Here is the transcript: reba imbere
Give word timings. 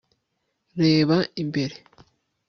reba 0.81 1.17
imbere 1.41 1.75